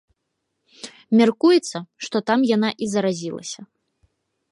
[1.19, 3.61] Мяркуецца, што там яна і заразілася.